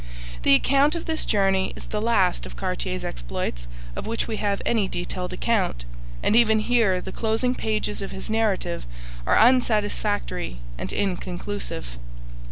[0.41, 4.59] The account of this journey is the last of Cartier's exploits of which we have
[4.65, 5.85] any detailed account,
[6.23, 8.87] and even here the closing pages of his narrative
[9.27, 11.97] are unsatisfactory and inconclusive.